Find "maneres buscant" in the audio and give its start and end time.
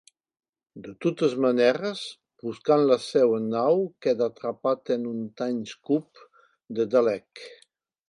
1.45-2.83